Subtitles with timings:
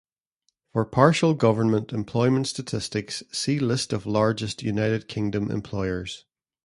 [0.73, 6.25] For partial government employment statistics, see List of largest United Kingdom employers.